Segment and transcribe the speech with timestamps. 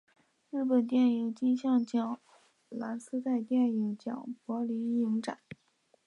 [0.49, 2.19] 日本电影金像奖
[2.69, 5.37] 蓝丝带电影奖柏林影展